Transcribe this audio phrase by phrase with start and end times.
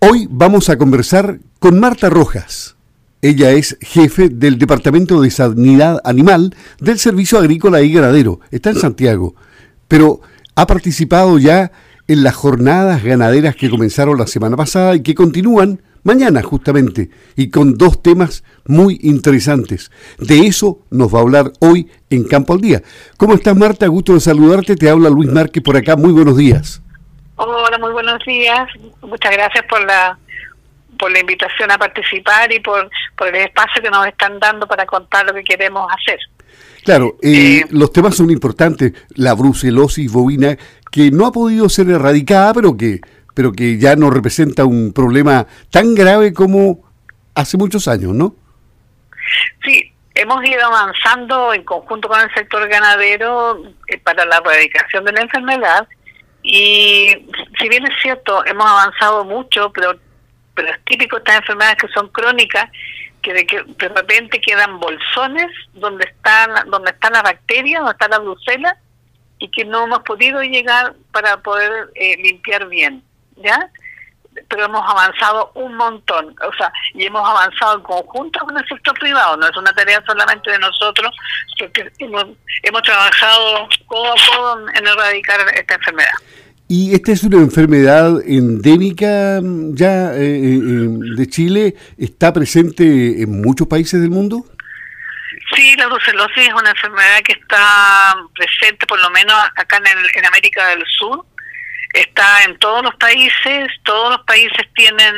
[0.00, 2.76] Hoy vamos a conversar con Marta Rojas.
[3.20, 8.38] Ella es jefe del Departamento de Sanidad Animal del Servicio Agrícola y Ganadero.
[8.52, 9.34] Está en Santiago,
[9.88, 10.20] pero
[10.54, 11.72] ha participado ya
[12.06, 17.48] en las jornadas ganaderas que comenzaron la semana pasada y que continúan mañana justamente, y
[17.48, 19.90] con dos temas muy interesantes.
[20.20, 22.84] De eso nos va a hablar hoy en Campo al Día.
[23.16, 23.88] ¿Cómo estás Marta?
[23.88, 24.76] Gusto de saludarte.
[24.76, 25.96] Te habla Luis Márquez por acá.
[25.96, 26.82] Muy buenos días.
[27.40, 28.68] Hola, muy buenos días.
[29.00, 30.18] Muchas gracias por la
[30.98, 34.84] por la invitación a participar y por, por el espacio que nos están dando para
[34.84, 36.18] contar lo que queremos hacer.
[36.84, 38.92] Claro, eh, eh, los temas son importantes.
[39.14, 40.56] La brucelosis bovina,
[40.90, 43.00] que no ha podido ser erradicada, pero que,
[43.32, 46.80] pero que ya no representa un problema tan grave como
[47.36, 48.34] hace muchos años, ¿no?
[49.62, 55.12] Sí, hemos ido avanzando en conjunto con el sector ganadero eh, para la erradicación de
[55.12, 55.86] la enfermedad
[56.50, 57.26] y
[57.60, 59.92] si bien es cierto, hemos avanzado mucho, pero,
[60.54, 62.70] pero es típico estas enfermedades que son crónicas,
[63.20, 68.08] que de, que de repente quedan bolsones donde están donde está la bacteria, donde está
[68.08, 68.78] la brucela,
[69.38, 73.02] y que no hemos podido llegar para poder eh, limpiar bien,
[73.36, 73.70] ¿ya?
[74.48, 78.98] Pero hemos avanzado un montón, o sea, y hemos avanzado en conjunto con el sector
[78.98, 81.14] privado, no es una tarea solamente de nosotros,
[81.58, 82.24] porque hemos,
[82.62, 86.12] hemos trabajado codo a codo en erradicar esta enfermedad.
[86.70, 91.74] ¿Y esta es una enfermedad endémica mm, ya eh, eh, de Chile?
[91.96, 94.44] ¿Está presente en muchos países del mundo?
[95.54, 100.26] Sí, la brucelosis es una enfermedad que está presente por lo menos acá en, en
[100.26, 101.24] América del Sur.
[101.94, 105.14] Está en todos los países, todos los países tienen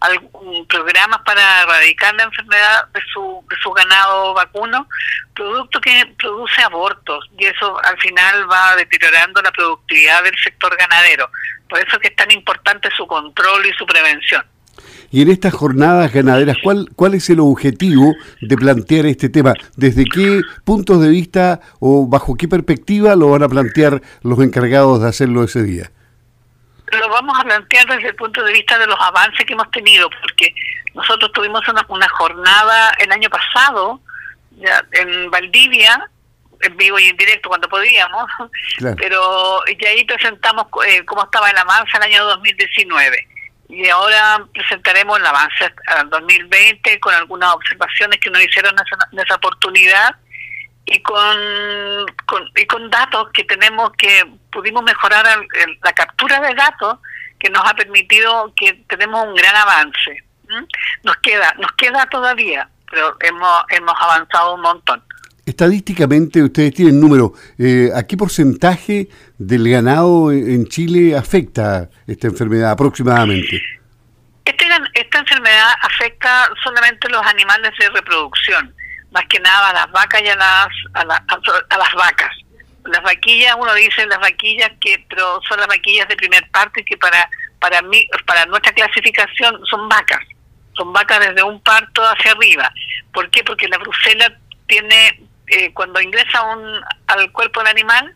[0.00, 4.86] algún programa para erradicar la enfermedad de su, de su ganado vacuno,
[5.34, 11.30] producto que produce abortos y eso al final va deteriorando la productividad del sector ganadero.
[11.68, 14.44] Por eso es que es tan importante su control y su prevención.
[15.10, 19.54] Y en estas jornadas ganaderas, ¿cuál, ¿cuál es el objetivo de plantear este tema?
[19.74, 25.00] ¿Desde qué puntos de vista o bajo qué perspectiva lo van a plantear los encargados
[25.00, 25.90] de hacerlo ese día?
[26.92, 30.08] Lo vamos a plantear desde el punto de vista de los avances que hemos tenido,
[30.10, 30.54] porque
[30.94, 34.00] nosotros tuvimos una, una jornada el año pasado
[34.52, 36.08] ya, en Valdivia,
[36.60, 38.28] en vivo y en directo cuando podíamos,
[38.96, 43.28] pero y ahí presentamos eh, cómo estaba el avance el año 2019.
[43.70, 48.74] Y ahora presentaremos el avance al 2020 con algunas observaciones que nos hicieron
[49.12, 50.16] en esa oportunidad
[50.90, 51.36] y con,
[52.56, 55.26] y con datos que tenemos que pudimos mejorar
[55.84, 56.98] la captura de datos
[57.38, 60.24] que nos ha permitido que tenemos un gran avance.
[61.02, 65.02] Nos queda nos queda todavía, pero hemos hemos avanzado un montón.
[65.44, 72.72] Estadísticamente, ustedes tienen número, eh, ¿a qué porcentaje del ganado en Chile afecta esta enfermedad
[72.72, 73.56] aproximadamente?
[74.44, 78.74] Este, esta enfermedad afecta solamente los animales de reproducción
[79.10, 82.34] más que nada a las vacas y a las, a, las vacas.
[82.84, 86.96] Las vaquillas, uno dice las vaquillas que pero son las vaquillas de primer parte que
[86.96, 90.24] para para mí para nuestra clasificación son vacas.
[90.76, 92.72] Son vacas desde un parto hacia arriba.
[93.12, 93.42] ¿Por qué?
[93.42, 94.32] Porque la brucela
[94.66, 98.14] tiene eh, cuando ingresa un, al cuerpo del animal,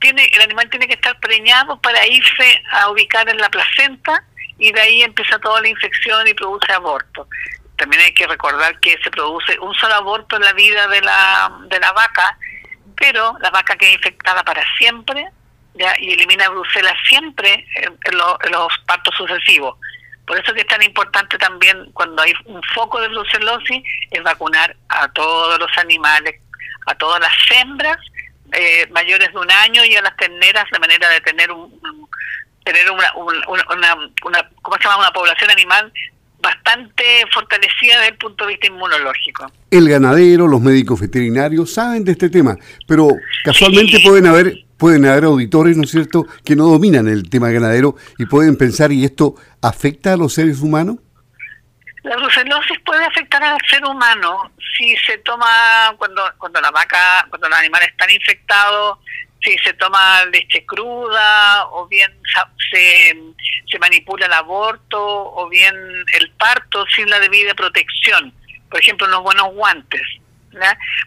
[0.00, 4.22] tiene el animal tiene que estar preñado para irse a ubicar en la placenta
[4.58, 7.26] y de ahí empieza toda la infección y produce aborto
[7.76, 11.50] también hay que recordar que se produce un solo aborto en la vida de la,
[11.68, 12.38] de la vaca,
[12.96, 15.26] pero la vaca queda infectada para siempre
[15.74, 15.94] ¿ya?
[15.98, 19.76] y elimina brucela siempre en, los partos sucesivos.
[20.26, 24.74] Por eso que es tan importante también cuando hay un foco de brucelosis, es vacunar
[24.88, 26.40] a todos los animales,
[26.86, 27.98] a todas las hembras
[28.52, 32.08] eh, mayores de un año y a las terneras de manera de tener un,
[32.64, 34.98] tener una, una, una, ¿cómo se llama?
[34.98, 35.92] una población animal
[36.44, 39.50] bastante fortalecida desde el punto de vista inmunológico.
[39.70, 42.56] El ganadero, los médicos veterinarios saben de este tema,
[42.86, 43.08] pero
[43.44, 47.96] casualmente pueden haber pueden haber auditores, ¿no es cierto?, que no dominan el tema ganadero
[48.18, 50.98] y pueden pensar, ¿y esto afecta a los seres humanos?
[52.04, 57.48] La brucelosis puede afectar al ser humano si se toma, cuando, cuando la vaca, cuando
[57.48, 58.98] los animales están infectados,
[59.42, 62.12] si se toma leche cruda o bien
[62.70, 63.16] se,
[63.66, 65.74] se manipula el aborto o bien
[66.12, 68.34] el parto sin la debida protección,
[68.70, 70.02] por ejemplo, unos buenos guantes.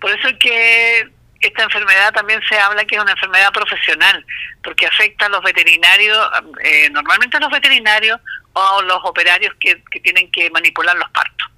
[0.00, 1.10] Por eso es que
[1.46, 4.24] esta enfermedad también se habla que es una enfermedad profesional,
[4.62, 6.18] porque afecta a los veterinarios,
[6.62, 8.20] eh, normalmente a los veterinarios
[8.52, 11.48] o a los operarios que, tienen que manipular los partos.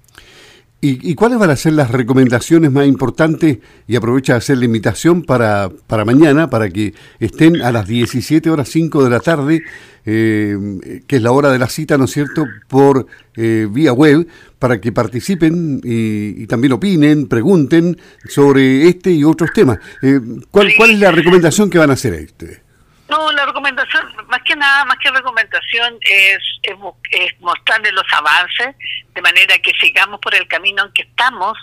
[0.79, 3.57] ¿Y, cuáles van a ser las recomendaciones más importantes?
[3.87, 8.49] Y aprovecha de hacer la invitación para, para mañana, para que estén a las 17
[8.51, 9.63] horas 5 de la tarde,
[10.09, 14.25] eh, que es la hora de la cita, ¿no es cierto?, por eh, vía web,
[14.57, 19.79] para que participen y, también opinen, pregunten sobre este y otros temas.
[20.01, 20.19] Eh,
[20.49, 22.61] ¿cuál, ¿Cuál es la recomendación que van a hacer a ustedes?
[23.09, 28.75] No, la recomendación, más que nada, más que recomendación, es, es, mostrarles los avances,
[29.13, 31.57] de manera que sigamos por el camino en que estamos,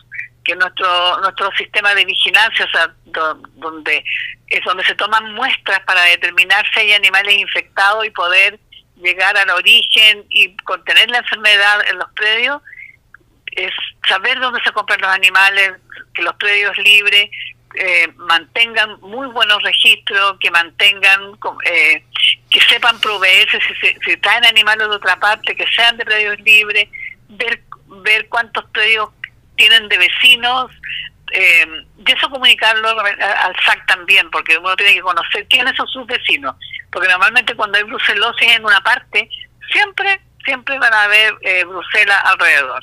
[0.45, 2.95] que nuestro nuestro sistema de vigilancia, o sea,
[3.55, 4.05] donde
[4.49, 8.59] es donde se toman muestras para determinar si hay animales infectados y poder
[8.97, 12.63] llegar al origen y contener la enfermedad en los predios,
[13.53, 13.73] es
[14.09, 15.73] saber dónde se compran los animales,
[16.15, 17.31] que los predios libres,
[17.77, 21.33] eh, mantengan muy buenos registros, que mantengan,
[21.65, 22.05] eh,
[22.49, 26.89] que sepan proveerse, si, si, traen animales de otra parte, que sean de predios libres,
[27.31, 27.63] ver,
[28.05, 29.09] ver cuántos predios
[29.57, 30.71] tienen de vecinos,
[31.33, 31.67] eh,
[32.07, 36.55] y eso comunicarlo al SAC también, porque uno tiene que conocer quiénes son sus vecinos,
[36.93, 39.29] porque normalmente cuando hay brucelosis en una parte,
[39.73, 42.81] siempre, siempre van a haber eh, Bruselas alrededor.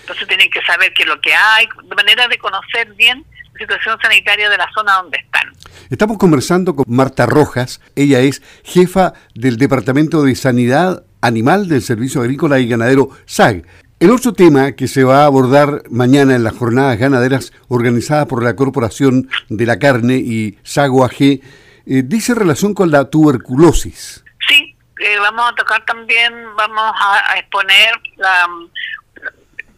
[0.00, 3.24] Entonces tienen que saber qué es lo que hay, de manera de conocer bien
[3.58, 5.52] situación sanitaria de la zona donde están.
[5.90, 12.22] Estamos conversando con Marta Rojas, ella es jefa del Departamento de Sanidad Animal del Servicio
[12.22, 13.64] Agrícola y Ganadero SAG.
[14.00, 18.42] El otro tema que se va a abordar mañana en las jornadas ganaderas organizadas por
[18.42, 21.40] la Corporación de la Carne y SAGO AG eh,
[21.84, 24.24] dice relación con la tuberculosis.
[24.48, 28.48] Sí, eh, vamos a tocar también, vamos a exponer la,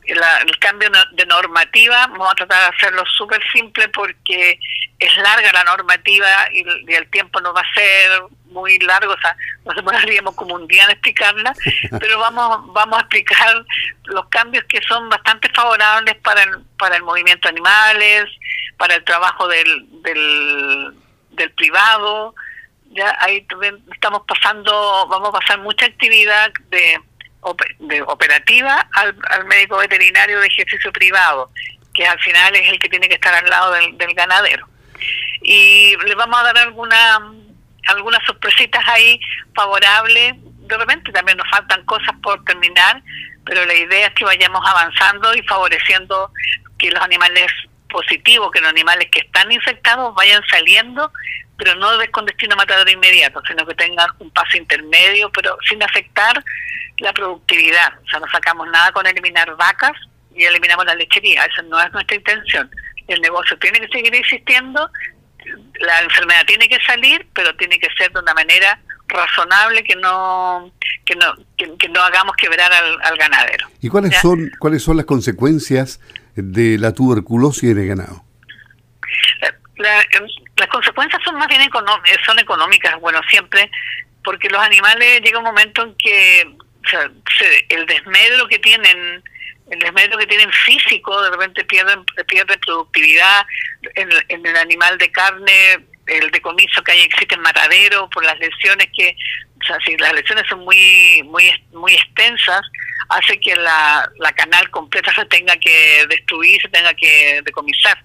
[0.04, 4.58] el cambio de normativa, vamos a tratar de hacerlo súper simple porque
[4.98, 9.36] es larga la normativa y, el tiempo no va a ser muy largo, o sea,
[9.64, 11.54] nos demoraríamos como un día en explicarla,
[12.00, 13.64] pero vamos vamos a explicar
[14.04, 18.26] los cambios que son bastante favorables para el, para el movimiento de animales,
[18.76, 20.94] para el trabajo del, del,
[21.30, 22.34] del privado,
[22.94, 23.46] ya ahí
[23.92, 27.00] estamos pasando, vamos a pasar mucha actividad de
[27.42, 31.50] operativa al, médico veterinario de ejercicio privado,
[31.92, 34.68] que al final es el que tiene que estar al lado del, ganadero.
[35.42, 37.32] Y le vamos a dar alguna,
[37.88, 39.20] algunas sorpresitas ahí
[39.54, 40.34] favorables.
[40.36, 43.02] De repente también nos faltan cosas por terminar,
[43.44, 46.30] pero la idea es que vayamos avanzando y favoreciendo
[46.78, 47.50] que los animales
[47.90, 51.12] positivos, que los animales que están infectados vayan saliendo,
[51.58, 56.42] pero no con destino matador inmediato, sino que tengan un paso intermedio, pero sin afectar
[57.02, 57.92] la productividad.
[58.04, 59.92] O sea, no sacamos nada con eliminar vacas
[60.34, 61.44] y eliminamos la lechería.
[61.44, 62.70] Esa no es nuestra intención.
[63.08, 64.88] El negocio tiene que seguir existiendo,
[65.80, 70.72] la enfermedad tiene que salir, pero tiene que ser de una manera razonable que no
[71.04, 73.68] que no que, no hagamos quebrar al, ganadero.
[73.80, 76.00] ¿Y cuáles son cuáles son las consecuencias
[76.36, 78.24] de la tuberculosis en el ganado?
[80.56, 81.60] las consecuencias son más bien
[82.24, 83.68] son económicas, bueno, siempre,
[84.22, 87.10] porque los animales llega un momento en que o sea,
[87.68, 89.22] el desmedro que tienen
[89.70, 93.46] el desmedro que tienen físico, de repente pierden, pierden productividad
[93.94, 98.88] en, el animal de carne, el decomiso que hay existe en matadero por las lesiones
[98.94, 99.16] que,
[99.62, 102.60] o sea, si las lesiones son muy muy muy extensas,
[103.08, 108.02] hace que la, la canal completa se tenga que destruir, se tenga que decomisar.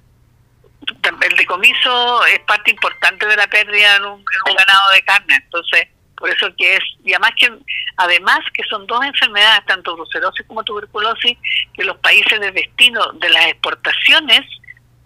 [1.03, 6.29] El decomiso es parte importante de la pérdida en un ganado de carne, entonces por
[6.29, 7.53] eso que es, y además que,
[7.95, 11.37] además que son dos enfermedades, tanto brucelosis como tuberculosis,
[11.73, 14.42] que los países de destino de las exportaciones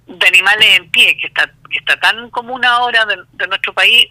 [0.07, 4.07] de animales en pie, que está, que está tan común ahora de, nuestro país,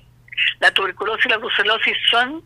[0.60, 2.44] la tuberculosis y la brucelosis son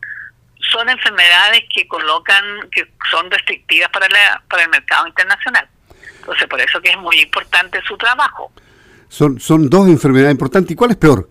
[0.71, 5.69] son enfermedades que colocan, que son restrictivas para, la, para el mercado internacional.
[6.21, 8.51] Entonces, por eso que es muy importante su trabajo.
[9.09, 10.71] Son, son dos enfermedades importantes.
[10.71, 11.29] ¿Y cuál es peor?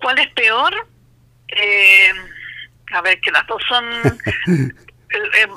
[0.00, 0.72] ¿Cuál es peor?
[1.56, 2.12] Eh,
[2.92, 3.84] a ver, que las dos son...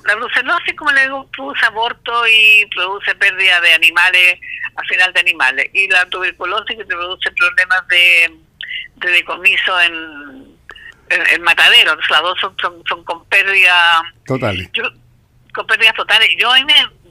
[0.08, 4.40] la brucelosis, como le digo, produce aborto y produce pérdida de animales,
[4.76, 5.70] al final de animales.
[5.74, 8.36] Y la tuberculosis que produce problemas de,
[8.96, 10.58] de decomiso en,
[11.10, 11.96] en, matadero.
[12.10, 14.04] las dos son, son, con pérdida...
[14.26, 14.70] Totales.
[15.54, 16.30] con pérdidas totales.
[16.38, 16.50] Yo,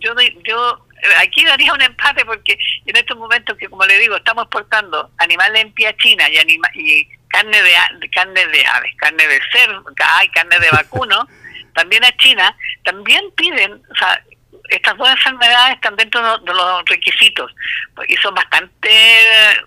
[0.01, 0.87] yo, yo
[1.19, 5.63] aquí daría un empate porque en estos momentos que, como le digo, estamos exportando animales
[5.63, 9.85] en pie a China y, anima, y carne de, carne de aves, carne de cerdo,
[10.19, 11.27] hay carne de vacuno,
[11.75, 14.23] también a China, también piden, o sea,
[14.69, 17.51] estas dos enfermedades están dentro de los requisitos
[18.09, 18.91] y son bastante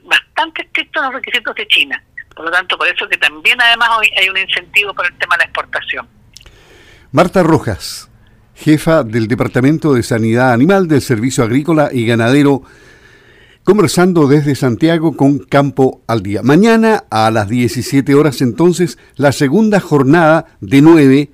[0.04, 2.04] bastante estrictos los requisitos de China.
[2.36, 5.36] Por lo tanto, por eso que también además hoy hay un incentivo por el tema
[5.36, 6.08] de la exportación.
[7.12, 8.10] Marta Rojas,
[8.56, 12.64] jefa del Departamento de Sanidad Animal del Servicio Agrícola y Ganadero,
[13.66, 16.44] conversando desde Santiago con Campo al Día.
[16.44, 21.32] Mañana a las 17 horas entonces la segunda jornada de nueve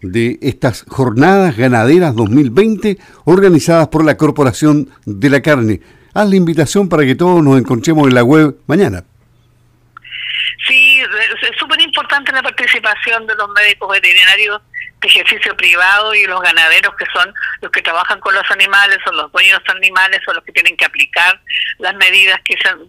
[0.00, 5.82] de estas jornadas ganaderas 2020 organizadas por la Corporación de la Carne.
[6.14, 9.04] Haz la invitación para que todos nos encontremos en la web mañana.
[10.66, 14.62] Sí, es súper importante la participación de los médicos veterinarios
[15.04, 19.30] ejercicio privado y los ganaderos que son los que trabajan con los animales, son los
[19.32, 21.40] dueños de los animales, son los que tienen que aplicar
[21.78, 22.88] las medidas que se, han,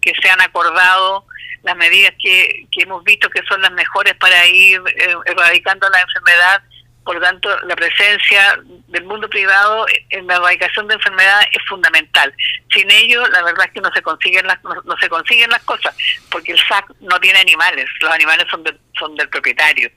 [0.00, 1.26] que se han acordado,
[1.62, 6.00] las medidas que, que hemos visto que son las mejores para ir eh, erradicando la
[6.00, 6.62] enfermedad
[7.06, 8.58] por lo tanto, la presencia
[8.88, 12.34] del mundo privado en la erradicación de enfermedades es fundamental.
[12.74, 15.96] Sin ello, la verdad es que no se consiguen las no, se consiguen las cosas,
[16.32, 18.64] porque el SAC no tiene animales, los animales son
[18.98, 19.88] son del propietario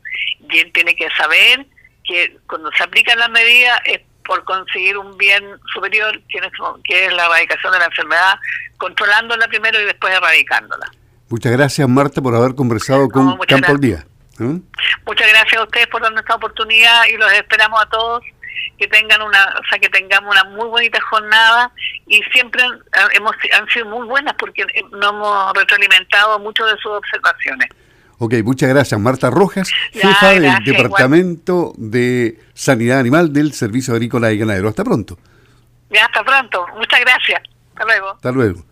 [0.51, 1.65] y él tiene que saber
[2.03, 6.51] que cuando se aplican las medidas es por conseguir un bien superior, que es,
[6.83, 8.35] que es la erradicación de la enfermedad,
[8.77, 10.91] controlándola primero y después erradicándola.
[11.27, 14.05] Muchas gracias, Marta, por haber conversado con Campo al Día.
[14.39, 14.60] ¿Mm?
[15.05, 18.24] Muchas gracias a ustedes por darnos esta oportunidad y los esperamos a todos
[18.77, 21.72] que tengan una, o sea, que tengamos una muy bonita jornada
[22.08, 22.63] y siempre
[23.13, 27.69] hemos han sido muy buenas porque nos hemos retroalimentado mucho de sus observaciones.
[28.17, 29.00] Ok, muchas gracias.
[29.00, 34.67] Marta Rojas, jefa del Departamento de Sanidad Animal del Servicio Agrícola y Ganadero.
[34.67, 35.17] Hasta pronto.
[35.89, 36.65] Ya, hasta pronto.
[36.75, 37.41] Muchas gracias.
[37.74, 38.12] Hasta luego.
[38.12, 38.65] Hasta luego.